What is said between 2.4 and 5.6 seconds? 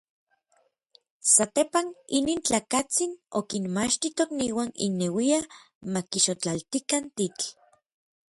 tlakatsin okinmachti tokniuan inneuian